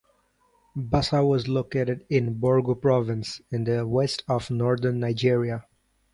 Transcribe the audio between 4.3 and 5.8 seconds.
Northern Nigeria.